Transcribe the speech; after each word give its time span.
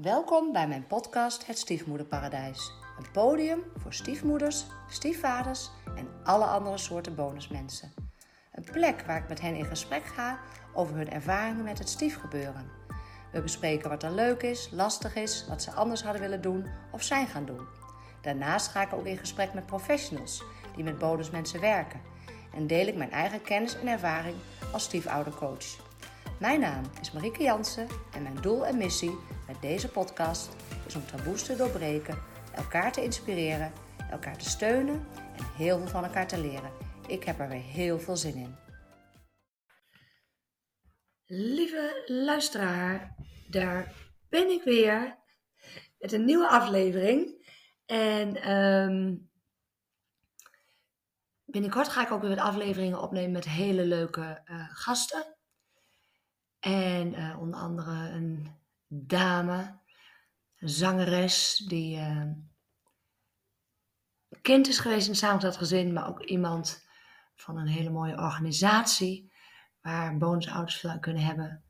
Welkom 0.00 0.52
bij 0.52 0.68
mijn 0.68 0.86
podcast 0.86 1.46
Het 1.46 1.58
Stiefmoederparadijs. 1.58 2.72
Een 2.98 3.10
podium 3.12 3.62
voor 3.76 3.92
stiefmoeders, 3.92 4.66
stiefvaders 4.88 5.70
en 5.96 6.08
alle 6.24 6.44
andere 6.44 6.78
soorten 6.78 7.14
bonusmensen. 7.14 7.92
Een 8.52 8.64
plek 8.64 9.02
waar 9.06 9.22
ik 9.22 9.28
met 9.28 9.40
hen 9.40 9.54
in 9.54 9.64
gesprek 9.64 10.04
ga 10.04 10.38
over 10.74 10.96
hun 10.96 11.10
ervaringen 11.10 11.64
met 11.64 11.78
het 11.78 11.88
stiefgebeuren. 11.88 12.70
We 13.32 13.42
bespreken 13.42 13.90
wat 13.90 14.02
er 14.02 14.12
leuk 14.12 14.42
is, 14.42 14.68
lastig 14.70 15.14
is, 15.14 15.46
wat 15.48 15.62
ze 15.62 15.70
anders 15.72 16.02
hadden 16.02 16.22
willen 16.22 16.42
doen 16.42 16.66
of 16.92 17.02
zijn 17.02 17.26
gaan 17.26 17.44
doen. 17.44 17.66
Daarnaast 18.20 18.68
ga 18.68 18.82
ik 18.82 18.92
ook 18.92 19.06
in 19.06 19.18
gesprek 19.18 19.54
met 19.54 19.66
professionals 19.66 20.42
die 20.74 20.84
met 20.84 20.98
bonusmensen 20.98 21.60
werken. 21.60 22.00
En 22.54 22.66
deel 22.66 22.86
ik 22.86 22.96
mijn 22.96 23.12
eigen 23.12 23.42
kennis 23.42 23.78
en 23.78 23.86
ervaring 23.86 24.36
als 24.72 24.82
stiefoudercoach. 24.82 25.90
Mijn 26.38 26.60
naam 26.60 26.84
is 27.00 27.12
Marieke 27.12 27.42
Jansen 27.42 27.86
en 28.12 28.22
mijn 28.22 28.38
doel 28.40 28.66
en 28.66 28.76
missie 28.76 29.18
deze 29.62 29.88
podcast 29.88 30.56
is 30.86 30.94
om 30.94 31.06
taboes 31.06 31.42
te 31.42 31.56
doorbreken, 31.56 32.18
elkaar 32.54 32.92
te 32.92 33.02
inspireren, 33.02 33.72
elkaar 34.10 34.38
te 34.38 34.48
steunen 34.48 35.06
en 35.36 35.44
heel 35.56 35.78
veel 35.78 35.86
van 35.86 36.04
elkaar 36.04 36.28
te 36.28 36.40
leren. 36.40 36.72
Ik 37.06 37.24
heb 37.24 37.38
er 37.38 37.48
weer 37.48 37.62
heel 37.62 37.98
veel 38.00 38.16
zin 38.16 38.34
in. 38.34 38.56
Lieve 41.26 42.02
luisteraar, 42.06 43.14
daar 43.48 43.94
ben 44.28 44.50
ik 44.50 44.62
weer 44.62 45.18
met 45.98 46.12
een 46.12 46.24
nieuwe 46.24 46.48
aflevering. 46.48 47.46
En 47.86 48.50
um, 48.50 49.30
binnenkort 51.44 51.88
ga 51.88 52.02
ik 52.02 52.10
ook 52.10 52.22
weer 52.22 52.40
afleveringen 52.40 53.02
opnemen 53.02 53.32
met 53.32 53.44
hele 53.44 53.84
leuke 53.84 54.42
uh, 54.44 54.68
gasten. 54.68 55.36
En 56.60 57.14
uh, 57.14 57.40
onder 57.40 57.60
andere 57.60 58.10
een 58.10 58.60
dame, 58.94 59.78
zangeres 60.56 61.64
die 61.68 61.98
uh, 61.98 62.30
kind 64.42 64.68
is 64.68 64.78
geweest 64.78 65.24
in 65.24 65.38
het 65.38 65.56
gezin, 65.56 65.92
maar 65.92 66.08
ook 66.08 66.22
iemand 66.22 66.86
van 67.34 67.56
een 67.56 67.66
hele 67.66 67.90
mooie 67.90 68.18
organisatie 68.18 69.32
waar 69.80 70.16
bonusouders 70.16 70.76
veel 70.76 70.90
aan 70.90 71.00
kunnen 71.00 71.22
hebben. 71.22 71.64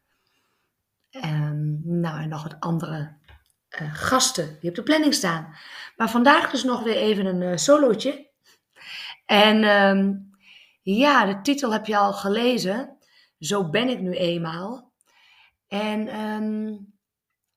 En, 1.10 1.80
nou, 2.00 2.20
en 2.20 2.28
nog 2.28 2.42
wat 2.42 2.60
andere 2.60 3.16
uh, 3.80 3.94
gasten 3.94 4.56
die 4.60 4.70
op 4.70 4.76
de 4.76 4.82
planning 4.82 5.14
staan. 5.14 5.54
Maar 5.96 6.10
vandaag 6.10 6.50
dus 6.50 6.64
nog 6.64 6.82
weer 6.82 6.96
even 6.96 7.26
een 7.26 7.40
uh, 7.40 7.56
solootje. 7.56 8.30
En 9.26 9.64
um, 9.64 10.30
ja, 10.82 11.24
de 11.24 11.40
titel 11.40 11.72
heb 11.72 11.86
je 11.86 11.96
al 11.96 12.12
gelezen. 12.12 12.96
Zo 13.38 13.70
ben 13.70 13.88
ik 13.88 14.00
nu 14.00 14.12
eenmaal. 14.12 14.92
En 15.68 16.20
um, 16.20 16.91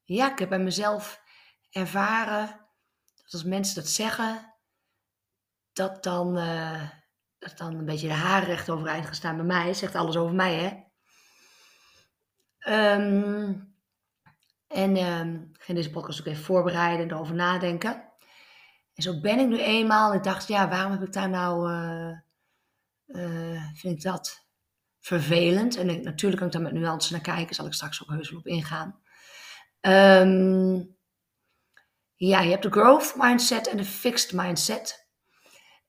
ja, 0.06 0.32
ik 0.32 0.40
heb 0.40 0.50
bij 0.50 0.60
mezelf 0.60 1.22
ervaren 1.72 2.48
dat 3.16 3.34
als 3.34 3.44
mensen 3.44 3.76
dat 3.76 3.88
zeggen, 3.88 4.54
dat 5.74 6.04
dan, 6.04 6.38
uh, 6.38 6.90
dat 7.38 7.58
dan 7.58 7.76
een 7.76 7.86
beetje 7.86 8.08
de 8.08 8.14
haren 8.14 8.48
recht 8.48 8.70
overeind 8.70 9.06
gaan 9.06 9.16
staan 9.16 9.36
bij 9.36 9.46
mij. 9.46 9.74
Zegt 9.74 9.96
alles 9.96 10.16
over 10.16 10.36
mij, 10.36 10.56
hè? 10.56 10.84
Um, 12.94 13.76
en 14.68 14.98
um, 14.98 15.50
ik 15.54 15.62
ging 15.62 15.78
deze 15.78 15.90
podcast 15.90 16.20
ook 16.20 16.26
even 16.26 16.44
voorbereiden 16.44 17.06
en 17.06 17.12
erover 17.12 17.36
nadenken. 17.36 17.94
En 18.94 19.04
zo 19.04 19.20
ben 19.20 19.40
ik 19.40 19.48
nu 19.48 19.60
eenmaal. 19.60 20.14
Ik 20.14 20.24
dacht, 20.24 20.48
ja, 20.48 20.70
waarom 20.70 20.92
heb 20.92 21.02
ik 21.02 21.14
daar 21.14 21.30
nou... 21.30 21.72
Uh, 21.72 22.18
uh, 23.08 23.64
vind 23.74 23.98
ik 23.98 24.02
dat 24.02 24.48
vervelend? 25.00 25.76
En 25.76 25.90
ik, 25.90 26.04
natuurlijk 26.04 26.38
kan 26.38 26.48
ik 26.48 26.54
daar 26.54 26.62
met 26.62 26.82
nuance 26.82 27.12
naar 27.12 27.22
kijken. 27.22 27.56
Zal 27.56 27.66
ik 27.66 27.74
straks 27.74 28.04
ook 28.04 28.10
heus 28.10 28.30
wel 28.30 28.40
op 28.40 28.48
ingaan. 28.48 29.04
Um, 29.88 30.98
ja, 32.16 32.40
je 32.42 32.50
hebt 32.50 32.64
de 32.64 32.72
growth 32.72 33.14
mindset 33.16 33.68
en 33.68 33.78
de 33.78 33.86
fixed 33.86 34.32
mindset. 34.34 35.08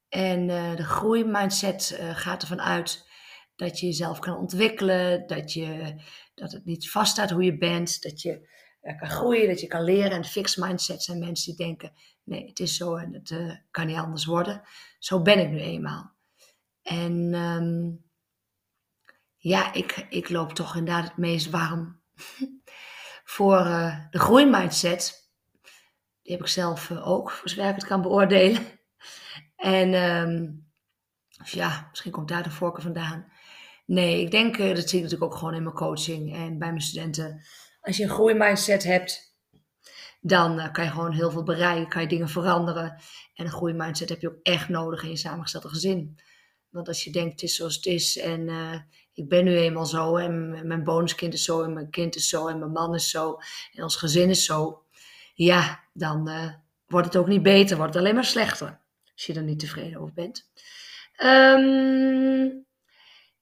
En 0.09 0.49
uh, 0.49 0.77
de 0.77 0.85
groeimindset 0.85 1.99
uh, 2.01 2.17
gaat 2.17 2.43
ervan 2.43 2.61
uit 2.61 3.09
dat 3.55 3.81
je 3.81 3.87
jezelf 3.87 4.19
kan 4.19 4.37
ontwikkelen, 4.37 5.27
dat, 5.27 5.53
je, 5.53 5.95
dat 6.35 6.53
het 6.53 6.65
niet 6.65 6.91
vaststaat 6.91 7.31
hoe 7.31 7.43
je 7.43 7.59
bent, 7.59 8.03
dat 8.03 8.23
je 8.23 8.49
uh, 8.83 8.99
kan 8.99 9.11
groeien, 9.11 9.49
dat 9.49 9.61
je 9.61 9.67
kan 9.67 9.85
leren. 9.85 10.11
En 10.11 10.25
fixed 10.25 10.65
mindset 10.65 11.03
zijn 11.03 11.19
mensen 11.19 11.57
die 11.57 11.67
denken, 11.67 11.93
nee, 12.23 12.47
het 12.47 12.61
is 12.61 12.77
zo 12.77 12.97
en 12.97 13.13
het 13.13 13.63
kan 13.71 13.87
niet 13.87 13.97
anders 13.97 14.25
worden. 14.25 14.63
Zo 14.99 15.23
ben 15.23 15.39
ik 15.39 15.51
nu 15.51 15.61
eenmaal. 15.61 16.15
En 16.83 17.35
um, 17.35 18.05
ja, 19.37 19.73
ik, 19.73 20.07
ik 20.09 20.29
loop 20.29 20.53
toch 20.53 20.77
inderdaad 20.77 21.05
het 21.05 21.17
meest 21.17 21.51
warm 21.51 22.01
voor 23.27 23.59
uh, 23.59 23.99
de 24.11 24.19
groeimindset. 24.19 25.31
Die 26.23 26.33
heb 26.33 26.41
ik 26.41 26.47
zelf 26.47 26.91
uh, 26.91 27.09
ook, 27.09 27.31
voor 27.31 27.49
zover 27.49 27.69
ik 27.69 27.75
het 27.75 27.87
kan 27.87 28.03
beoordelen. 28.03 28.63
En 29.57 29.95
um, 29.95 30.67
ja, 31.45 31.87
misschien 31.91 32.13
komt 32.13 32.29
daar 32.29 32.43
de 32.43 32.51
voorkeur 32.51 32.83
vandaan. 32.83 33.33
Nee, 33.87 34.21
ik 34.21 34.31
denk, 34.31 34.59
uh, 34.59 34.75
dat 34.75 34.89
zie 34.89 34.99
ik 34.99 35.05
natuurlijk 35.05 35.33
ook 35.33 35.39
gewoon 35.39 35.55
in 35.55 35.63
mijn 35.63 35.75
coaching 35.75 36.35
en 36.35 36.59
bij 36.59 36.69
mijn 36.69 36.81
studenten. 36.81 37.45
Als 37.81 37.97
je 37.97 38.03
een 38.03 38.11
groeimindset 38.11 38.85
hebt, 38.85 39.37
dan 40.21 40.73
kan 40.73 40.85
je 40.85 40.91
gewoon 40.91 41.13
heel 41.13 41.31
veel 41.31 41.43
bereiken, 41.43 41.89
kan 41.89 42.03
je 42.03 42.09
dingen 42.09 42.29
veranderen. 42.29 43.01
En 43.35 43.45
een 43.45 43.51
groeimindset 43.51 44.09
heb 44.09 44.21
je 44.21 44.29
ook 44.29 44.41
echt 44.43 44.69
nodig 44.69 45.03
in 45.03 45.11
je 45.11 45.17
samengestelde 45.17 45.69
gezin. 45.69 46.21
Want 46.69 46.89
als 46.89 47.05
je 47.05 47.13
denkt, 47.13 47.33
het 47.33 47.43
is 47.43 47.57
zoals 47.57 47.75
het 47.75 47.87
is 47.87 48.19
en 48.19 48.49
ik 49.17 49.29
ben 49.29 49.45
nu 49.45 49.57
eenmaal 49.57 49.87
zo 49.87 50.17
en 50.17 50.67
mijn 50.67 50.85
bonuskind 50.85 51.35
is 51.35 51.45
zo 51.45 51.63
en 51.63 51.73
mijn 51.73 51.91
kind 51.91 52.15
is 52.17 52.29
zo 52.29 52.47
en 52.47 52.59
mijn 52.59 52.73
man 52.73 52.95
is 52.95 53.11
zo 53.11 53.39
en 53.73 53.83
ons 53.83 53.97
gezin 53.97 54.31
is 54.31 54.45
zo. 54.45 54.83
Ja, 55.35 55.85
dan 55.93 56.29
uh, 56.29 56.53
wordt 56.87 57.07
het 57.07 57.17
ook 57.17 57.27
niet 57.27 57.43
beter, 57.43 57.77
wordt 57.77 57.95
het 57.95 58.03
alleen 58.03 58.15
maar 58.15 58.25
slechter 58.25 58.81
als 59.13 59.27
je 59.27 59.35
er 59.35 59.43
niet 59.43 59.59
tevreden 59.59 60.01
over 60.01 60.15
bent. 60.15 60.51
Um, 61.25 62.67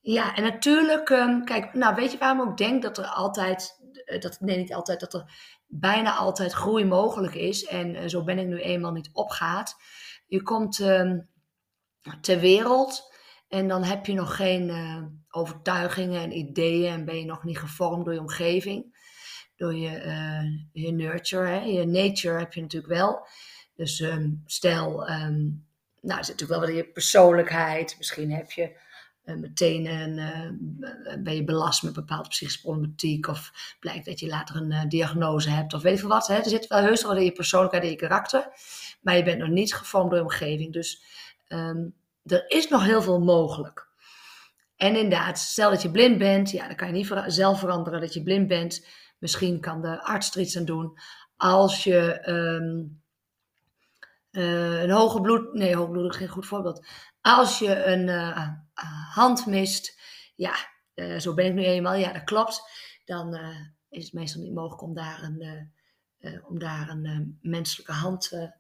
ja, 0.01 0.35
en 0.35 0.43
natuurlijk, 0.43 1.09
um, 1.09 1.45
kijk, 1.45 1.75
nou 1.75 1.95
weet 1.95 2.12
je 2.12 2.19
waarom 2.19 2.51
ik 2.51 2.56
denk 2.56 2.83
dat 2.83 2.99
er 2.99 3.06
altijd, 3.06 3.81
eh, 4.05 4.21
dat, 4.21 4.41
nee 4.41 4.56
niet 4.56 4.75
altijd, 4.75 5.01
dat 5.01 5.15
er 5.15 5.25
bijna 5.67 6.15
altijd 6.15 6.53
groei 6.53 6.85
mogelijk 6.85 7.35
is 7.35 7.65
en 7.65 7.95
uh, 7.95 8.03
zo 8.06 8.25
ben 8.25 8.39
ik 8.39 8.47
nu 8.47 8.61
eenmaal 8.61 8.93
niet 8.93 9.11
opgaat. 9.12 9.77
Je 10.27 10.43
komt 10.43 10.79
um, 10.79 11.29
ter 12.21 12.41
wereld 12.41 13.12
en 13.49 13.69
dan 13.69 13.83
heb 13.83 14.06
je 14.06 14.15
nog 14.15 14.37
geen 14.37 14.71
overtuigingen 15.34 16.22
en 16.22 16.37
ideeën 16.37 16.93
en 16.93 17.05
ben 17.05 17.19
je 17.19 17.25
nog 17.25 17.45
niet 17.45 17.59
gevormd 17.59 18.05
door 18.05 18.15
je 18.15 18.21
omgeving. 18.21 19.03
Door 19.56 19.75
je, 19.75 20.05
uh, 20.05 20.84
je 20.84 20.93
nurture, 20.93 21.47
hè? 21.47 21.61
je 21.61 21.87
nature 21.87 22.39
heb 22.39 22.53
je 22.53 22.61
natuurlijk 22.61 22.93
wel. 22.93 23.27
Dus 23.77 24.00
um, 24.00 24.43
stel, 24.47 25.11
um, 25.11 25.65
nou, 26.00 26.19
er 26.19 26.25
zit 26.25 26.41
natuurlijk 26.41 26.50
wel 26.50 26.61
wat 26.61 26.69
in 26.69 26.75
je 26.75 26.84
persoonlijkheid. 26.84 27.94
Misschien 27.99 28.33
heb 28.33 28.50
je 28.50 28.77
uh, 29.25 29.37
meteen 29.37 29.87
een, 29.87 31.25
ben 31.25 31.34
je 31.34 31.44
belast 31.44 31.83
met 31.83 31.93
bepaalde 31.93 32.28
psychische 32.28 32.61
problematiek. 32.61 33.27
Of 33.27 33.77
blijkt 33.81 34.06
dat 34.06 34.21
je 34.21 34.27
later 34.27 34.56
een 34.56 34.89
diagnose 34.89 35.50
hebt. 35.50 35.75
Of 35.75 35.83
weet 35.83 35.94
ik 35.94 36.00
veel 36.00 36.09
wat. 36.09 36.27
Hè? 36.27 36.37
Er 36.37 36.49
zit 36.49 36.67
wel 36.67 36.81
heus 36.81 37.03
wel 37.03 37.17
in 37.17 37.25
je 37.25 37.33
persoonlijkheid 37.33 37.84
en 37.84 37.91
je 37.91 37.97
karakter. 37.97 38.49
Maar 39.00 39.17
je 39.17 39.23
bent 39.23 39.39
nog 39.39 39.49
niet 39.49 39.75
gevormd 39.75 40.11
door 40.11 40.19
je 40.19 40.25
omgeving. 40.25 40.73
Dus 40.73 41.03
um, 41.49 41.94
er 42.25 42.50
is 42.50 42.69
nog 42.69 42.84
heel 42.84 43.03
veel 43.03 43.21
mogelijk. 43.21 43.93
En 44.77 44.97
inderdaad, 44.97 45.39
stel 45.39 45.71
dat 45.71 45.83
je 45.83 45.91
blind 45.91 46.19
bent, 46.19 46.51
ja, 46.51 46.67
dan 46.67 46.77
kan 46.77 46.87
je 46.87 46.93
niet 46.93 47.12
zelf 47.27 47.59
veranderen 47.59 48.01
dat 48.01 48.15
je 48.15 48.23
blind 48.23 48.49
bent. 48.49 48.87
Misschien 49.19 49.61
kan 49.61 49.83
de 49.83 50.03
arts 50.03 50.35
er 50.35 50.41
iets 50.41 50.57
aan 50.57 50.65
doen. 50.65 50.99
Als 51.37 51.85
je 51.85 52.29
um, 52.29 53.03
uh, 54.31 54.83
een 54.83 54.91
hoge 54.91 55.21
bloed, 55.21 55.53
nee, 55.53 55.77
hoge 55.77 56.09
is 56.09 56.17
geen 56.17 56.29
goed 56.29 56.47
voorbeeld. 56.47 56.87
Als 57.21 57.59
je 57.59 57.85
een 57.85 58.09
uh, 58.09 58.49
hand 59.15 59.47
mist, 59.47 60.01
ja, 60.35 60.55
uh, 60.95 61.19
zo 61.19 61.35
ben 61.35 61.47
ik 61.47 61.55
nu 61.55 61.65
eenmaal, 61.65 61.95
ja, 61.95 62.12
dat 62.12 62.25
klopt. 62.25 62.62
Dan 63.05 63.39
is 63.89 64.05
het 64.05 64.12
meestal 64.12 64.43
niet 64.43 64.55
mogelijk 64.55 64.83
om 64.83 64.95
daar 64.95 65.23
een, 65.23 65.73
om 66.49 66.59
daar 66.59 66.88
een 66.88 67.38
menselijke 67.43 67.93
hand 67.93 68.50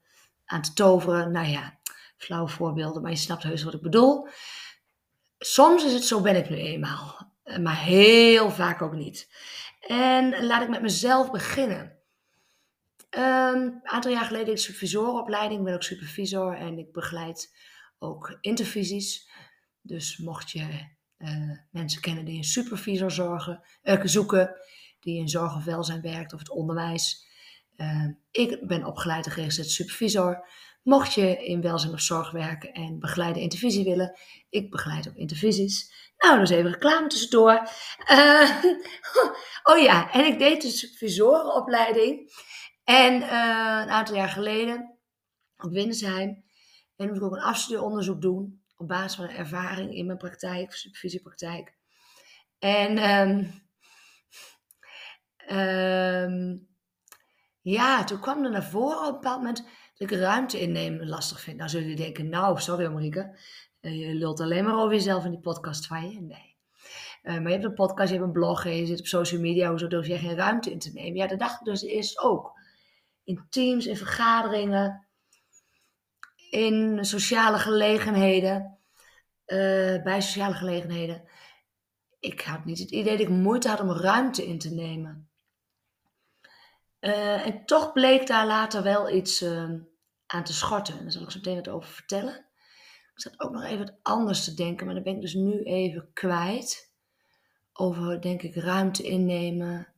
aan 0.44 0.62
te 0.62 0.72
toveren. 0.72 1.32
Nou 1.32 1.46
ja, 1.46 1.78
flauwe 2.16 2.48
voorbeelden, 2.48 3.02
maar 3.02 3.10
je 3.10 3.16
snapt 3.16 3.42
heus 3.42 3.62
wat 3.62 3.74
ik 3.74 3.82
bedoel. 3.82 4.28
Soms 5.46 5.84
is 5.84 5.92
het 5.92 6.04
zo 6.04 6.20
ben 6.20 6.36
ik 6.36 6.50
nu 6.50 6.56
eenmaal, 6.56 7.32
eh, 7.42 7.58
maar 7.58 7.82
heel 7.82 8.50
vaak 8.50 8.82
ook 8.82 8.94
niet. 8.94 9.28
En 9.80 10.44
laat 10.46 10.62
ik 10.62 10.68
met 10.68 10.82
mezelf 10.82 11.30
beginnen. 11.30 11.98
Um, 13.10 13.20
een 13.20 13.80
aantal 13.82 14.10
jaar 14.10 14.24
geleden 14.24 14.46
deed 14.46 14.54
ik 14.54 14.60
supervisorenopleiding. 14.60 15.58
Ik 15.58 15.64
ben 15.64 15.74
ook 15.74 15.82
supervisor 15.82 16.56
en 16.56 16.78
ik 16.78 16.92
begeleid 16.92 17.54
ook 17.98 18.38
intervisies. 18.40 19.28
Dus 19.80 20.16
mocht 20.16 20.50
je 20.50 20.66
uh, 21.18 21.58
mensen 21.70 22.00
kennen 22.00 22.24
die 22.24 22.36
een 22.36 22.44
supervisor 22.44 23.10
zorgen, 23.10 23.62
uh, 23.82 24.00
zoeken, 24.04 24.56
die 25.00 25.18
in 25.18 25.28
zorg 25.28 25.56
of 25.56 25.64
welzijn 25.64 26.00
werkt 26.00 26.32
of 26.32 26.38
het 26.38 26.50
onderwijs. 26.50 27.26
Uh, 27.76 28.08
ik 28.30 28.66
ben 28.66 28.84
opgeleid 28.84 29.26
en 29.26 29.32
geregistreerd 29.32 29.70
supervisor. 29.70 30.48
Mocht 30.84 31.14
je 31.14 31.44
in 31.44 31.60
welzijn 31.60 31.92
of 31.92 32.00
zorg 32.00 32.30
werken 32.30 32.72
en 32.72 32.98
begeleide 32.98 33.40
intervisie 33.40 33.84
willen, 33.84 34.18
ik 34.48 34.70
begeleid 34.70 35.08
ook 35.08 35.16
intervisies. 35.16 35.92
Nou, 36.18 36.38
dus 36.38 36.50
even 36.50 36.70
reclame 36.70 37.06
tussendoor. 37.06 37.68
Uh, 38.10 38.64
oh 39.70 39.78
ja, 39.78 40.12
en 40.12 40.24
ik 40.24 40.38
deed 40.38 40.62
de 40.62 40.68
supervisorenopleiding. 40.68 42.30
En 42.84 43.14
uh, 43.14 43.28
een 43.82 43.90
aantal 43.90 44.14
jaar 44.14 44.28
geleden, 44.28 44.98
op 45.56 45.72
Windersheim, 45.72 46.44
en 46.96 47.06
moest 47.06 47.20
ik 47.20 47.26
ook 47.26 47.32
een 47.32 47.42
afstudeeronderzoek 47.42 48.20
doen 48.20 48.62
op 48.76 48.88
basis 48.88 49.14
van 49.14 49.24
een 49.24 49.36
ervaring 49.36 49.94
in 49.94 50.06
mijn 50.06 50.18
praktijk, 50.18 50.72
supervisiepraktijk. 50.72 51.74
En 52.58 53.10
um, 53.10 53.62
um, 55.58 56.68
ja, 57.60 58.04
toen 58.04 58.20
kwam 58.20 58.44
er 58.44 58.50
naar 58.50 58.64
voren 58.64 58.98
op 58.98 59.06
een 59.06 59.12
bepaald 59.12 59.42
moment 59.42 59.66
dat 59.94 60.10
ik 60.10 60.18
ruimte 60.18 60.60
innemen 60.60 61.08
lastig 61.08 61.40
vind. 61.40 61.56
Nou 61.56 61.68
zullen 61.68 61.88
jullie 61.88 62.04
denken, 62.04 62.28
nou, 62.28 62.60
sorry 62.60 62.86
Marieke, 62.86 63.38
uh, 63.80 64.06
je 64.06 64.14
lult 64.14 64.40
alleen 64.40 64.64
maar 64.64 64.78
over 64.78 64.94
jezelf 64.94 65.24
in 65.24 65.30
die 65.30 65.40
podcast 65.40 65.86
van 65.86 66.10
je. 66.10 66.20
Nee. 66.20 66.56
Uh, 67.22 67.34
maar 67.34 67.46
je 67.46 67.50
hebt 67.50 67.64
een 67.64 67.74
podcast, 67.74 68.08
je 68.08 68.14
hebt 68.14 68.26
een 68.26 68.32
blog 68.32 68.64
je 68.64 68.86
zit 68.86 68.98
op 68.98 69.06
social 69.06 69.40
media. 69.40 69.68
Hoezo 69.68 69.86
durf 69.86 70.06
je 70.06 70.18
geen 70.18 70.36
ruimte 70.36 70.70
in 70.70 70.78
te 70.78 70.92
nemen? 70.92 71.14
Ja, 71.14 71.26
dat 71.26 71.38
dacht 71.38 71.60
ik 71.60 71.66
dus 71.66 71.82
eerst 71.82 72.18
ook. 72.18 72.52
In 73.24 73.46
teams, 73.48 73.86
in 73.86 73.96
vergaderingen, 73.96 75.06
in 76.50 77.04
sociale 77.04 77.58
gelegenheden. 77.58 78.78
Uh, 79.46 80.02
bij 80.02 80.20
sociale 80.20 80.54
gelegenheden. 80.54 81.22
Ik 82.18 82.40
had 82.40 82.64
niet 82.64 82.78
het 82.78 82.90
idee 82.90 83.16
dat 83.16 83.26
ik 83.26 83.28
moeite 83.28 83.68
had 83.68 83.80
om 83.80 83.90
ruimte 83.90 84.46
in 84.46 84.58
te 84.58 84.74
nemen. 84.74 85.28
Uh, 87.04 87.46
en 87.46 87.64
toch 87.64 87.92
bleek 87.92 88.26
daar 88.26 88.46
later 88.46 88.82
wel 88.82 89.10
iets 89.10 89.42
uh, 89.42 89.70
aan 90.26 90.44
te 90.44 90.52
schorten. 90.52 90.94
En 90.96 91.02
daar 91.02 91.12
zal 91.12 91.22
ik 91.22 91.30
zo 91.30 91.38
meteen 91.38 91.54
wat 91.54 91.68
over 91.68 91.88
vertellen. 91.88 92.34
Ik 93.14 93.20
zat 93.20 93.40
ook 93.40 93.52
nog 93.52 93.64
even 93.64 93.78
wat 93.78 93.94
anders 94.02 94.44
te 94.44 94.54
denken, 94.54 94.86
maar 94.86 94.94
dan 94.94 95.04
ben 95.04 95.14
ik 95.14 95.20
dus 95.20 95.34
nu 95.34 95.62
even 95.62 96.10
kwijt. 96.12 96.92
Over, 97.72 98.20
denk 98.20 98.42
ik, 98.42 98.54
ruimte 98.54 99.02
innemen. 99.02 99.88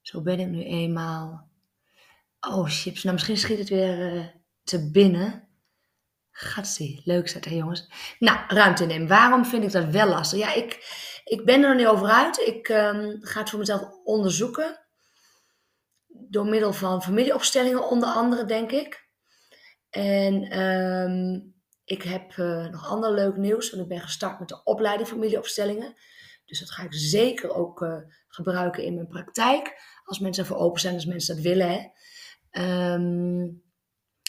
Zo 0.00 0.22
ben 0.22 0.40
ik 0.40 0.46
nu 0.46 0.64
eenmaal. 0.64 1.48
Oh, 2.40 2.64
chips. 2.68 3.02
Nou, 3.02 3.14
misschien 3.14 3.36
schiet 3.36 3.58
het 3.58 3.68
weer 3.68 4.14
uh, 4.14 4.26
te 4.62 4.90
binnen. 4.90 5.48
Gatsie, 6.30 7.00
leuk 7.04 7.28
zet 7.28 7.44
hè 7.44 7.54
jongens. 7.54 7.88
Nou, 8.18 8.38
ruimte 8.48 8.82
innemen. 8.82 9.08
Waarom 9.08 9.44
vind 9.44 9.64
ik 9.64 9.72
dat 9.72 9.88
wel 9.88 10.08
lastig? 10.08 10.38
Ja, 10.38 10.54
ik, 10.54 10.72
ik 11.24 11.44
ben 11.44 11.62
er 11.62 11.68
nog 11.68 11.78
niet 11.78 11.86
over 11.86 12.08
uit. 12.08 12.38
Ik 12.38 12.68
um, 12.68 13.18
ga 13.20 13.40
het 13.40 13.50
voor 13.50 13.58
mezelf 13.58 13.88
onderzoeken 14.04 14.85
door 16.28 16.46
middel 16.46 16.72
van 16.72 17.02
familieopstellingen 17.02 17.88
onder 17.88 18.08
andere, 18.08 18.44
denk 18.44 18.70
ik. 18.70 19.08
En 19.90 20.60
um, 20.60 21.54
ik 21.84 22.02
heb 22.02 22.36
uh, 22.36 22.66
nog 22.66 22.88
ander 22.88 23.12
leuk 23.12 23.36
nieuws, 23.36 23.70
want 23.70 23.82
ik 23.82 23.88
ben 23.88 24.00
gestart 24.00 24.38
met 24.38 24.48
de 24.48 24.62
opleiding 24.64 25.08
familieopstellingen. 25.08 25.94
Dus 26.44 26.60
dat 26.60 26.70
ga 26.70 26.82
ik 26.82 26.94
zeker 26.94 27.54
ook 27.54 27.80
uh, 27.80 27.96
gebruiken 28.28 28.84
in 28.84 28.94
mijn 28.94 29.08
praktijk. 29.08 29.80
Als 30.04 30.18
mensen 30.18 30.42
ervoor 30.44 30.58
open 30.58 30.80
zijn, 30.80 30.94
als 30.94 31.06
mensen 31.06 31.34
dat 31.34 31.44
willen. 31.44 31.70
Hè. 31.70 32.94
Um, 32.94 33.64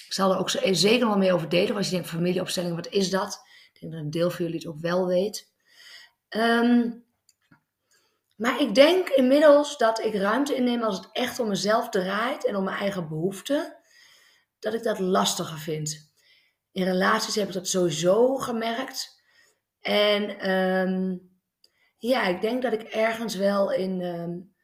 ik 0.05 0.13
zal 0.13 0.31
er 0.31 0.37
ook 0.39 0.49
zo, 0.49 0.73
zeker 0.73 1.07
wel 1.07 1.17
mee 1.17 1.33
over 1.33 1.49
delen. 1.49 1.75
Als 1.75 1.85
je 1.85 1.91
denkt, 1.91 2.09
familieopstellingen, 2.09 2.75
wat 2.75 2.87
is 2.87 3.09
dat? 3.09 3.41
Ik 3.73 3.79
denk 3.79 3.93
dat 3.93 4.01
een 4.01 4.09
deel 4.09 4.29
van 4.29 4.45
jullie 4.45 4.59
het 4.59 4.67
ook 4.67 4.79
wel 4.79 5.07
weet. 5.07 5.51
Um, 6.29 7.05
maar 8.37 8.61
ik 8.61 8.75
denk 8.75 9.09
inmiddels 9.09 9.77
dat 9.77 9.99
ik 9.99 10.15
ruimte 10.15 10.55
inneem 10.55 10.83
als 10.83 10.97
het 10.97 11.09
echt 11.11 11.39
om 11.39 11.47
mezelf 11.47 11.89
draait 11.89 12.45
en 12.45 12.55
om 12.55 12.63
mijn 12.63 12.77
eigen 12.77 13.07
behoeften, 13.07 13.77
dat 14.59 14.73
ik 14.73 14.83
dat 14.83 14.99
lastiger 14.99 15.57
vind. 15.57 16.11
In 16.71 16.83
relaties 16.83 17.35
heb 17.35 17.47
ik 17.47 17.53
dat 17.53 17.67
sowieso 17.67 18.35
gemerkt. 18.35 19.21
En 19.79 20.51
um, 20.51 21.31
ja, 21.97 22.23
ik 22.23 22.41
denk 22.41 22.61
dat 22.61 22.73
ik 22.73 22.83
ergens 22.83 23.35
wel 23.35 23.71
in 23.71 24.01
um, 24.01 24.55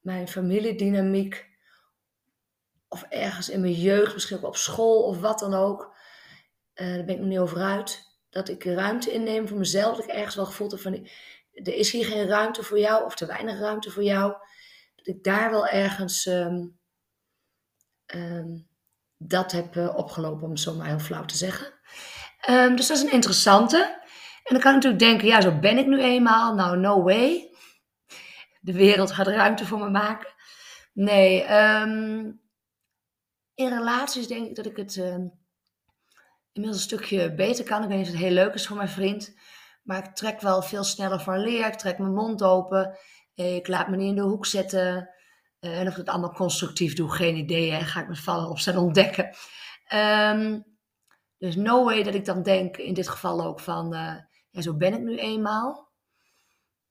mijn 0.00 0.28
familiedynamiek, 0.28 1.46
of 2.88 3.02
ergens 3.02 3.48
in 3.48 3.60
mijn 3.60 3.72
jeugd, 3.72 4.14
misschien 4.14 4.42
op 4.42 4.56
school 4.56 5.02
of 5.02 5.20
wat 5.20 5.38
dan 5.38 5.54
ook, 5.54 5.96
uh, 6.74 6.94
daar 6.94 7.04
ben 7.04 7.14
ik 7.14 7.20
nog 7.20 7.28
niet 7.28 7.38
over 7.38 7.60
uit, 7.60 8.16
dat 8.30 8.48
ik 8.48 8.64
ruimte 8.64 9.12
inneem 9.12 9.48
voor 9.48 9.58
mezelf. 9.58 9.96
Dat 9.96 10.04
ik 10.04 10.10
ergens 10.10 10.34
wel 10.34 10.46
gevoeld 10.46 10.70
heb 10.70 10.80
van 10.80 11.08
er 11.64 11.74
is 11.74 11.90
hier 11.90 12.04
geen 12.04 12.26
ruimte 12.26 12.62
voor 12.62 12.78
jou 12.78 13.04
of 13.04 13.14
te 13.14 13.26
weinig 13.26 13.58
ruimte 13.58 13.90
voor 13.90 14.02
jou. 14.02 14.32
Dat 14.96 15.06
ik 15.06 15.24
daar 15.24 15.50
wel 15.50 15.66
ergens 15.66 16.26
um, 16.26 16.78
um, 18.14 18.68
dat 19.16 19.52
heb 19.52 19.76
uh, 19.76 19.96
opgelopen, 19.96 20.42
om 20.42 20.50
het 20.50 20.60
zo 20.60 20.74
maar 20.74 20.86
heel 20.86 20.98
flauw 20.98 21.24
te 21.24 21.36
zeggen. 21.36 21.66
Um, 22.48 22.76
dus 22.76 22.86
dat 22.86 22.96
is 22.96 23.02
een 23.02 23.12
interessante. 23.12 24.00
En 24.44 24.54
dan 24.54 24.60
kan 24.60 24.74
ik 24.74 24.82
natuurlijk 24.82 25.02
denken, 25.02 25.28
ja, 25.28 25.40
zo 25.40 25.58
ben 25.58 25.78
ik 25.78 25.86
nu 25.86 26.02
eenmaal. 26.02 26.54
Nou, 26.54 26.78
no 26.78 27.02
way. 27.02 27.50
De 28.60 28.72
wereld 28.72 29.12
gaat 29.12 29.26
ruimte 29.26 29.66
voor 29.66 29.78
me 29.78 29.90
maken. 29.90 30.34
Nee, 30.92 31.42
in 33.54 33.68
relaties 33.68 34.26
denk 34.26 34.48
ik 34.48 34.54
dat 34.54 34.66
ik 34.66 34.76
het 34.76 34.96
inmiddels 36.52 36.82
een 36.82 36.98
stukje 36.98 37.34
beter 37.34 37.64
kan. 37.64 37.82
Ik 37.82 37.88
weet 37.88 37.98
niet 37.98 38.06
of 38.06 38.12
het 38.12 38.22
heel 38.22 38.32
leuk 38.32 38.54
is 38.54 38.66
voor 38.66 38.76
mijn 38.76 38.88
vriend. 38.88 39.34
Maar 39.88 40.04
ik 40.04 40.14
trek 40.14 40.40
wel 40.40 40.62
veel 40.62 40.84
sneller 40.84 41.20
van 41.20 41.38
leer. 41.38 41.66
Ik 41.66 41.74
trek 41.74 41.98
mijn 41.98 42.14
mond 42.14 42.42
open. 42.42 42.98
Ik 43.34 43.68
laat 43.68 43.88
me 43.88 43.96
niet 43.96 44.08
in 44.08 44.14
de 44.14 44.22
hoek 44.22 44.46
zetten. 44.46 45.10
Uh, 45.60 45.80
en 45.80 45.86
of 45.86 45.92
ik 45.92 45.98
het 45.98 46.08
allemaal 46.08 46.32
constructief 46.32 46.94
doe, 46.94 47.12
geen 47.12 47.36
idee. 47.36 47.80
Ga 47.80 48.00
ik 48.00 48.08
me 48.08 48.16
vallen 48.16 48.58
zijn 48.58 48.76
ontdekken. 48.76 49.34
Um, 49.94 50.64
dus 51.38 51.56
no 51.56 51.84
way 51.84 52.02
dat 52.02 52.14
ik 52.14 52.24
dan 52.24 52.42
denk, 52.42 52.76
in 52.76 52.94
dit 52.94 53.08
geval 53.08 53.44
ook 53.44 53.60
van, 53.60 53.94
uh, 53.94 54.14
ja, 54.50 54.60
zo 54.60 54.76
ben 54.76 54.92
ik 54.92 55.00
nu 55.00 55.18
eenmaal. 55.18 55.92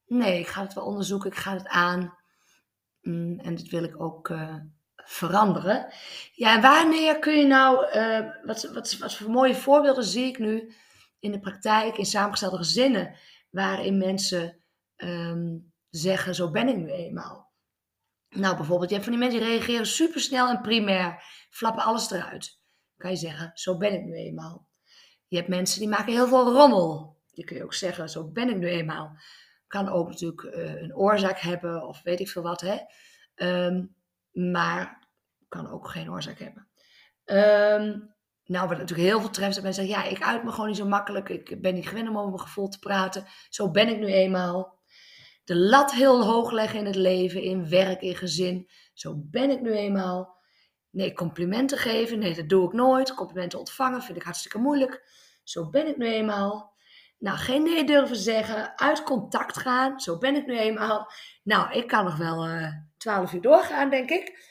Nee, 0.05 0.39
ik 0.39 0.47
ga 0.47 0.61
het 0.61 0.73
wel 0.73 0.85
onderzoeken, 0.85 1.31
ik 1.31 1.37
ga 1.37 1.53
het 1.53 1.67
aan. 1.67 2.17
Mm, 3.01 3.39
en 3.39 3.55
dat 3.55 3.67
wil 3.67 3.83
ik 3.83 4.01
ook 4.01 4.29
uh, 4.29 4.55
veranderen. 4.95 5.93
Ja, 6.33 6.55
en 6.55 6.61
wanneer 6.61 7.19
kun 7.19 7.37
je 7.37 7.45
nou, 7.45 7.75
wat, 8.43 8.63
wat, 8.73 8.97
wat 8.97 9.15
voor 9.15 9.29
mooie 9.29 9.55
voorbeelden 9.55 10.03
zie 10.03 10.25
ik 10.25 10.39
nu 10.39 10.73
in 11.19 11.31
de 11.31 11.39
praktijk 11.39 11.97
in 11.97 12.05
samengestelde 12.05 12.57
gezinnen, 12.57 13.15
waarin 13.49 13.97
mensen 13.97 14.61
um, 14.97 15.73
zeggen: 15.89 16.35
Zo 16.35 16.51
ben 16.51 16.67
ik 16.67 16.75
nu 16.75 16.91
eenmaal. 16.91 17.51
Nou, 18.29 18.55
bijvoorbeeld, 18.55 18.89
je 18.89 18.95
hebt 18.95 19.07
van 19.07 19.17
die 19.17 19.27
mensen 19.27 19.39
die 19.39 19.49
reageren 19.49 19.85
supersnel 19.85 20.49
en 20.49 20.61
primair, 20.61 21.23
flappen 21.49 21.83
alles 21.83 22.11
eruit. 22.11 22.59
kan 22.97 23.11
je 23.11 23.17
zeggen: 23.17 23.51
Zo 23.53 23.77
ben 23.77 23.93
ik 23.93 24.03
nu 24.03 24.13
eenmaal. 24.13 24.69
Je 25.27 25.37
hebt 25.37 25.49
mensen 25.49 25.79
die 25.79 25.89
maken 25.89 26.13
heel 26.13 26.27
veel 26.27 26.53
rommel. 26.53 27.17
Die 27.31 27.45
kun 27.45 27.57
je 27.57 27.63
ook 27.63 27.73
zeggen: 27.73 28.09
Zo 28.09 28.31
ben 28.31 28.49
ik 28.49 28.57
nu 28.57 28.67
eenmaal. 28.67 29.17
Kan 29.67 29.89
ook 29.89 30.07
natuurlijk 30.07 30.41
uh, 30.41 30.81
een 30.81 30.95
oorzaak 30.95 31.39
hebben 31.39 31.87
of 31.87 32.01
weet 32.03 32.19
ik 32.19 32.29
veel 32.29 32.41
wat, 32.41 32.61
hè. 32.61 32.77
Um, 33.35 33.95
maar 34.31 35.07
kan 35.47 35.71
ook 35.71 35.87
geen 35.87 36.11
oorzaak 36.11 36.39
hebben. 36.39 36.67
Um, 37.25 38.15
nou, 38.47 38.67
wat 38.67 38.77
natuurlijk 38.77 39.07
heel 39.07 39.19
veel 39.19 39.29
treft, 39.29 39.53
dat 39.53 39.63
mensen 39.63 39.85
zeggen, 39.85 40.03
ja, 40.03 40.09
ik 40.09 40.23
uit 40.23 40.43
me 40.43 40.51
gewoon 40.51 40.67
niet 40.67 40.77
zo 40.77 40.87
makkelijk. 40.87 41.29
Ik 41.29 41.61
ben 41.61 41.73
niet 41.73 41.87
gewend 41.87 42.09
om 42.09 42.17
over 42.17 42.29
mijn 42.29 42.41
gevoel 42.41 42.69
te 42.69 42.79
praten. 42.79 43.25
Zo 43.49 43.71
ben 43.71 43.87
ik 43.87 43.97
nu 43.97 44.05
eenmaal. 44.05 44.79
De 45.43 45.55
lat 45.55 45.93
heel 45.93 46.25
hoog 46.25 46.51
leggen 46.51 46.79
in 46.79 46.85
het 46.85 46.95
leven, 46.95 47.41
in 47.41 47.69
werk, 47.69 48.01
in 48.01 48.15
gezin. 48.15 48.69
Zo 48.93 49.13
ben 49.17 49.49
ik 49.49 49.61
nu 49.61 49.71
eenmaal. 49.71 50.37
Nee, 50.89 51.13
complimenten 51.13 51.77
geven, 51.77 52.19
nee, 52.19 52.35
dat 52.35 52.49
doe 52.49 52.65
ik 52.65 52.73
nooit. 52.73 53.13
Complimenten 53.13 53.59
ontvangen 53.59 54.01
vind 54.01 54.17
ik 54.17 54.23
hartstikke 54.23 54.57
moeilijk. 54.57 55.09
Zo 55.43 55.69
ben 55.69 55.87
ik 55.87 55.97
nu 55.97 56.07
eenmaal. 56.07 56.75
Nou, 57.19 57.37
geen 57.37 57.63
nee 57.63 57.83
durven 57.83 58.15
zeggen, 58.15 58.77
uit 58.77 59.03
contact 59.03 59.57
gaan. 59.57 59.99
Zo 59.99 60.17
ben 60.17 60.35
ik 60.35 60.45
nu 60.45 60.57
eenmaal. 60.57 61.11
Nou, 61.43 61.71
ik 61.71 61.87
kan 61.87 62.03
nog 62.03 62.17
wel 62.17 62.47
uh, 62.47 62.67
twaalf 62.97 63.33
uur 63.33 63.41
doorgaan, 63.41 63.89
denk 63.89 64.09
ik. 64.09 64.46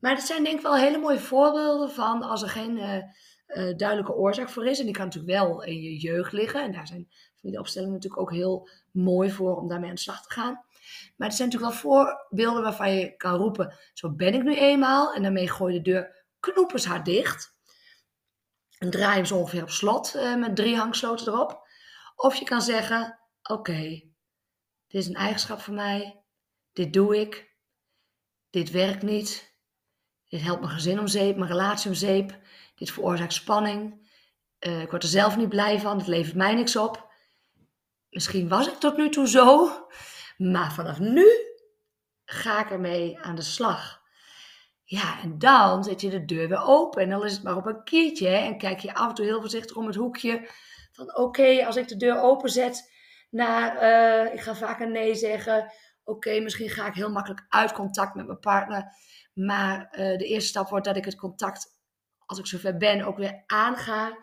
Maar 0.00 0.14
dat 0.14 0.24
zijn 0.24 0.44
denk 0.44 0.56
ik 0.56 0.62
wel 0.62 0.76
hele 0.76 0.98
mooie 0.98 1.18
voorbeelden 1.18 1.90
van 1.90 2.22
als 2.22 2.42
er 2.42 2.48
geen 2.48 2.76
uh, 2.76 2.94
uh, 2.94 3.76
duidelijke 3.76 4.14
oorzaak 4.14 4.48
voor 4.48 4.66
is. 4.66 4.78
En 4.78 4.84
die 4.84 4.94
kan 4.94 5.04
natuurlijk 5.04 5.32
wel 5.32 5.62
in 5.62 5.82
je 5.82 5.96
jeugd 5.96 6.32
liggen. 6.32 6.62
En 6.62 6.72
daar 6.72 6.86
zijn 6.86 7.08
familieopstellingen 7.36 7.94
natuurlijk 7.94 8.22
ook 8.22 8.32
heel 8.32 8.68
mooi 8.92 9.30
voor 9.30 9.56
om 9.56 9.68
daarmee 9.68 9.88
aan 9.88 9.94
de 9.94 10.00
slag 10.00 10.22
te 10.22 10.32
gaan. 10.32 10.64
Maar 11.16 11.28
er 11.28 11.34
zijn 11.34 11.48
natuurlijk 11.48 11.72
wel 11.72 11.82
voorbeelden 11.82 12.62
waarvan 12.62 12.94
je 12.94 13.16
kan 13.16 13.34
roepen, 13.34 13.74
zo 13.94 14.10
ben 14.10 14.34
ik 14.34 14.42
nu 14.42 14.56
eenmaal. 14.56 15.14
En 15.14 15.22
daarmee 15.22 15.48
gooi 15.48 15.74
je 15.74 15.80
de 15.80 15.90
deur 15.90 16.26
knoepers 16.40 16.84
hard 16.84 17.04
dicht. 17.04 17.58
En 18.78 18.90
draai 18.90 19.14
hem 19.14 19.24
zo 19.24 19.36
ongeveer 19.36 19.62
op 19.62 19.70
slot 19.70 20.14
uh, 20.16 20.36
met 20.36 20.56
drie 20.56 20.76
hangsloten 20.76 21.32
erop. 21.32 21.68
Of 22.16 22.34
je 22.34 22.44
kan 22.44 22.62
zeggen, 22.62 23.18
oké, 23.42 23.82
dit 24.86 25.00
is 25.00 25.06
een 25.06 25.14
eigenschap 25.14 25.60
van 25.60 25.74
mij. 25.74 26.22
Dit 26.72 26.92
doe 26.92 27.20
ik. 27.20 27.48
Dit 28.50 28.70
werkt 28.70 29.02
niet 29.02 29.49
dit 30.30 30.42
helpt 30.42 30.60
mijn 30.60 30.72
gezin 30.72 30.98
om 30.98 31.06
zeep, 31.06 31.36
mijn 31.36 31.50
relatie 31.50 31.90
om 31.90 31.96
zeep. 31.96 32.38
Dit 32.74 32.90
veroorzaakt 32.90 33.32
spanning. 33.32 34.08
Uh, 34.60 34.82
ik 34.82 34.90
word 34.90 35.02
er 35.02 35.08
zelf 35.08 35.36
niet 35.36 35.48
blij 35.48 35.80
van. 35.80 35.98
Het 35.98 36.06
levert 36.06 36.36
mij 36.36 36.54
niks 36.54 36.76
op. 36.76 37.08
Misschien 38.10 38.48
was 38.48 38.68
ik 38.68 38.74
tot 38.74 38.96
nu 38.96 39.08
toe 39.08 39.28
zo. 39.28 39.70
Maar 40.36 40.72
vanaf 40.72 40.98
nu 40.98 41.26
ga 42.24 42.60
ik 42.60 42.70
ermee 42.70 43.18
aan 43.18 43.34
de 43.34 43.42
slag. 43.42 44.00
Ja, 44.84 45.20
en 45.22 45.38
dan 45.38 45.84
zet 45.84 46.00
je 46.00 46.10
de 46.10 46.24
deur 46.24 46.48
weer 46.48 46.62
open. 46.62 47.02
En 47.02 47.10
dan 47.10 47.24
is 47.24 47.32
het 47.32 47.42
maar 47.42 47.56
op 47.56 47.66
een 47.66 47.84
kiertje. 47.84 48.28
Hè? 48.28 48.36
En 48.36 48.58
kijk 48.58 48.80
je 48.80 48.94
af 48.94 49.08
en 49.08 49.14
toe 49.14 49.24
heel 49.24 49.40
voorzichtig 49.40 49.76
om 49.76 49.86
het 49.86 49.96
hoekje. 49.96 50.48
Van 50.92 51.16
oké, 51.16 51.66
als 51.66 51.76
ik 51.76 51.88
de 51.88 51.96
deur 51.96 52.20
open 52.20 52.50
zet 52.50 52.92
naar... 53.30 53.82
Uh, 53.82 54.34
ik 54.34 54.40
ga 54.40 54.54
vaak 54.54 54.80
een 54.80 54.92
nee 54.92 55.14
zeggen 55.14 55.72
oké, 56.10 56.40
misschien 56.40 56.70
ga 56.70 56.86
ik 56.86 56.94
heel 56.94 57.10
makkelijk 57.10 57.46
uit 57.48 57.72
contact 57.72 58.14
met 58.14 58.26
mijn 58.26 58.38
partner. 58.38 58.92
Maar 59.32 59.88
eh, 59.90 60.18
de 60.18 60.24
eerste 60.24 60.48
stap 60.48 60.68
wordt 60.68 60.84
dat 60.84 60.96
ik 60.96 61.04
het 61.04 61.16
contact, 61.16 61.66
als 62.26 62.38
ik 62.38 62.46
zover 62.46 62.76
ben, 62.76 63.02
ook 63.02 63.16
weer 63.16 63.42
aanga. 63.46 64.18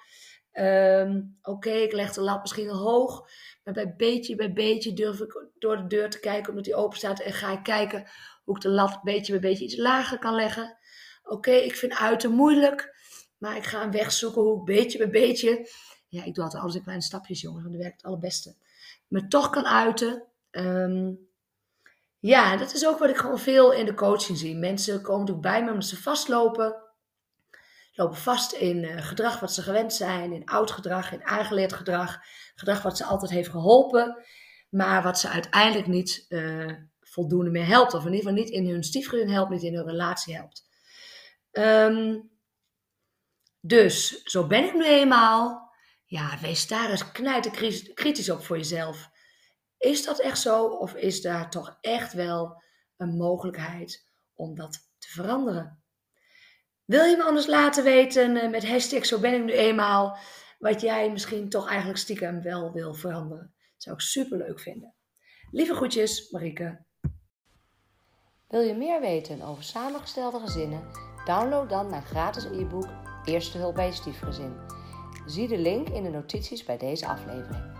Ehm, 0.51 1.22
oké, 1.41 1.70
ik 1.70 1.91
leg 1.91 2.13
de 2.13 2.22
lat 2.22 2.41
misschien 2.41 2.70
hoog. 2.70 3.29
Maar 3.63 3.74
bij 3.74 3.96
beetje 3.96 4.36
bij 4.36 4.53
beetje 4.53 4.94
durf 4.94 5.20
ik 5.20 5.48
door 5.60 5.77
de 5.77 5.88
deur 5.88 6.10
te 6.10 6.20
kijken 6.20 6.50
omdat 6.50 6.65
die 6.65 6.75
open 6.75 6.98
staat. 6.98 7.20
En 7.20 7.34
ga 7.34 7.51
ik 7.51 7.63
kijken 7.63 8.08
hoe 8.44 8.56
ik 8.56 8.62
de 8.62 8.70
lat 8.70 9.03
beetje 9.03 9.32
bij 9.32 9.50
beetje 9.50 9.63
iets 9.63 9.77
lager 9.77 10.20
kan 10.20 10.36
leggen. 10.36 10.77
Oké, 11.24 11.51
ik 11.51 11.75
vind 11.75 11.94
uiten 11.94 12.32
moeilijk. 12.32 12.96
Maar 13.38 13.56
ik 13.56 13.65
ga 13.65 13.84
een 13.84 13.91
weg 13.91 14.12
zoeken 14.12 14.41
hoe 14.41 14.60
ik 14.60 14.65
beetje 14.65 14.98
bij 14.98 15.10
beetje. 15.10 15.70
Ja, 16.08 16.24
ik 16.24 16.34
doe 16.34 16.44
altijd 16.44 16.62
alles 16.62 16.75
in 16.75 16.82
kleine 16.82 17.03
stapjes, 17.03 17.41
jongens. 17.41 17.63
Want 17.63 17.75
dat 17.75 17.84
werkt 17.84 18.01
het 18.01 18.12
allerbeste. 18.12 18.56
Me 19.08 19.27
toch 19.27 19.50
kan 19.50 19.65
uiten. 19.65 20.24
Ehm, 20.51 21.13
ja, 22.27 22.57
dat 22.57 22.74
is 22.74 22.88
ook 22.88 23.00
wat 23.00 23.10
ik 23.10 23.17
gewoon 23.17 23.39
veel 23.39 23.74
in 23.74 23.86
de 23.86 23.93
coaching 23.93 24.38
zie. 24.38 24.55
Mensen 24.55 25.01
komen 25.01 25.19
natuurlijk 25.19 25.48
bij 25.48 25.63
me 25.63 25.72
omdat 25.72 25.88
ze 25.88 26.01
vastlopen. 26.01 26.75
Lopen 27.93 28.17
vast 28.17 28.51
in 28.51 28.84
uh, 28.84 29.05
gedrag 29.05 29.39
wat 29.39 29.53
ze 29.53 29.62
gewend 29.62 29.93
zijn, 29.93 30.34
in 30.34 30.46
oud 30.46 30.72
gedrag, 30.72 31.12
in 31.12 31.25
aangeleerd 31.25 31.74
gedrag. 31.74 32.19
Gedrag 32.55 32.81
wat 32.81 32.98
ze 32.98 33.03
altijd 33.03 33.31
heeft 33.31 33.50
geholpen, 33.50 34.24
maar 34.69 35.03
wat 35.03 35.19
ze 35.19 35.29
uiteindelijk 35.29 35.88
niet 35.88 36.25
uh, 36.29 36.74
voldoende 37.00 37.50
meer 37.50 37.67
helpt. 37.67 37.93
Of 37.93 38.05
in 38.05 38.13
ieder 38.13 38.29
geval 38.29 38.43
niet 38.43 38.53
in 38.53 38.69
hun 38.69 38.84
stiefgezin 38.84 39.29
helpt, 39.29 39.51
niet 39.51 39.63
in 39.63 39.75
hun 39.75 39.86
relatie 39.86 40.36
helpt. 40.36 40.65
Um, 41.51 42.29
dus, 43.62 44.24
zo 44.24 44.48
ben 44.48 44.63
ik 44.63 44.74
nu 44.74 44.86
eenmaal. 44.86 45.72
Ja, 46.05 46.38
wees 46.41 46.67
daar 46.67 46.89
eens 46.89 47.12
knijten 47.12 47.51
kritisch 47.93 48.29
op 48.29 48.43
voor 48.43 48.57
jezelf. 48.57 49.10
Is 49.77 50.05
dat 50.05 50.19
echt 50.19 50.39
zo 50.39 50.65
of 50.65 50.93
is 50.93 51.22
daar 51.22 51.50
toch 51.50 51.77
echt 51.81 52.13
wel 52.13 52.63
een 52.98 53.17
mogelijkheid 53.17 54.07
om 54.34 54.55
dat 54.55 54.72
te 54.98 55.07
veranderen? 55.07 55.81
Wil 56.86 57.03
je 57.03 57.17
me 57.17 57.24
anders 57.24 57.48
laten 57.48 57.84
weten 57.84 58.38
eh, 58.38 58.50
met 58.50 58.67
hashtag 58.67 59.05
zo 59.05 59.19
ben 59.19 59.34
ik 59.34 59.43
nu 59.43 59.51
eenmaal 59.51 60.17
wat 60.60 60.81
jij 60.81 61.12
misschien 61.12 61.50
toch 61.50 61.67
eigenlijk 61.67 62.00
stiekem 62.00 62.41
wel 62.41 62.72
wil 62.72 62.93
veranderen? 62.93 63.53
Zou 63.77 63.96
ik 63.96 64.01
super 64.01 64.38
leuk 64.38 64.60
vinden. 64.60 64.93
Lieve 65.51 65.75
groetjes, 65.75 66.31
Marike. 66.31 66.86
Wil 68.48 68.62
je 68.62 68.74
meer 68.74 69.00
weten 69.00 69.41
over 69.41 69.63
samengestelde 69.63 70.39
gezinnen? 70.39 70.91
Download 71.25 71.69
dan 71.69 71.89
mijn 71.89 72.05
gratis 72.05 72.43
e-book 72.46 72.88
Eerste 73.27 73.57
hulp 73.57 73.75
bij 73.75 73.86
je 73.86 73.93
stiefgezin. 73.93 74.55
Zie 75.25 75.48
de 75.48 75.57
link 75.57 75.89
in 75.89 76.03
de 76.03 76.10
notities 76.10 76.63
bij 76.63 76.77
deze 76.77 77.07
aflevering. 77.07 77.76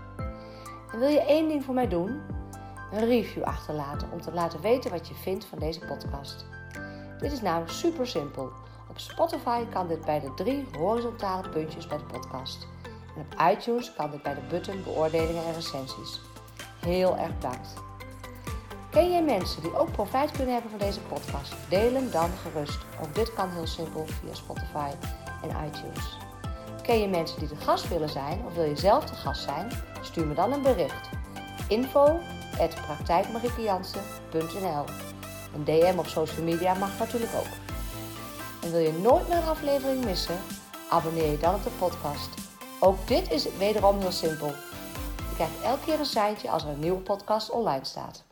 En 0.92 0.98
wil 0.98 1.08
je 1.08 1.20
één 1.20 1.48
ding 1.48 1.64
voor 1.64 1.74
mij 1.74 1.88
doen? 1.88 2.20
Een 2.92 3.06
review 3.06 3.42
achterlaten 3.42 4.08
om 4.12 4.20
te 4.20 4.32
laten 4.32 4.60
weten 4.60 4.90
wat 4.90 5.08
je 5.08 5.14
vindt 5.14 5.44
van 5.44 5.58
deze 5.58 5.80
podcast. 5.80 6.46
Dit 7.18 7.32
is 7.32 7.40
namelijk 7.40 7.70
super 7.70 8.06
simpel. 8.06 8.50
Op 8.88 8.98
Spotify 8.98 9.64
kan 9.64 9.88
dit 9.88 10.04
bij 10.04 10.20
de 10.20 10.34
drie 10.34 10.66
horizontale 10.78 11.48
puntjes 11.48 11.86
bij 11.86 11.98
de 11.98 12.04
podcast. 12.04 12.66
En 13.16 13.20
op 13.20 13.50
iTunes 13.50 13.92
kan 13.94 14.10
dit 14.10 14.22
bij 14.22 14.34
de 14.34 14.40
button 14.48 14.82
beoordelingen 14.82 15.44
en 15.44 15.54
recensies. 15.54 16.20
Heel 16.80 17.16
erg 17.16 17.34
bedankt. 17.34 17.74
Ken 18.90 19.10
jij 19.10 19.22
mensen 19.22 19.62
die 19.62 19.78
ook 19.78 19.92
profijt 19.92 20.30
kunnen 20.30 20.52
hebben 20.52 20.70
van 20.70 20.80
deze 20.80 21.00
podcast? 21.00 21.54
Deel 21.68 21.92
hem 21.92 22.10
dan 22.10 22.30
gerust. 22.30 22.78
Ook 23.02 23.14
dit 23.14 23.34
kan 23.34 23.50
heel 23.50 23.66
simpel 23.66 24.06
via 24.06 24.34
Spotify 24.34 24.90
en 25.42 25.66
iTunes. 25.66 26.18
Ken 26.82 27.00
je 27.00 27.08
mensen 27.08 27.38
die 27.38 27.48
de 27.48 27.56
gast 27.56 27.88
willen 27.88 28.08
zijn 28.08 28.44
of 28.46 28.54
wil 28.54 28.64
je 28.64 28.76
zelf 28.76 29.04
de 29.04 29.14
gast 29.14 29.42
zijn? 29.42 29.68
Stuur 30.08 30.26
me 30.26 30.34
dan 30.34 30.52
een 30.52 30.62
bericht. 30.62 31.08
Info 31.68 32.20
Een 35.54 35.64
DM 35.64 35.98
op 35.98 36.06
social 36.06 36.44
media 36.44 36.74
mag 36.74 36.98
natuurlijk 36.98 37.32
ook. 37.34 37.52
En 38.62 38.70
wil 38.70 38.80
je 38.80 38.92
nooit 38.92 39.28
meer 39.28 39.36
een 39.36 39.48
aflevering 39.48 40.04
missen? 40.04 40.38
Abonneer 40.90 41.30
je 41.30 41.38
dan 41.38 41.54
op 41.54 41.62
de 41.62 41.70
podcast. 41.78 42.28
Ook 42.80 43.06
dit 43.06 43.30
is 43.30 43.56
wederom 43.56 43.98
heel 43.98 44.12
simpel. 44.12 44.46
Je 45.28 45.34
krijgt 45.34 45.62
elke 45.62 45.84
keer 45.84 45.98
een 45.98 46.04
seintje 46.04 46.50
als 46.50 46.62
er 46.62 46.68
een 46.68 46.80
nieuwe 46.80 47.00
podcast 47.00 47.50
online 47.50 47.84
staat. 47.84 48.27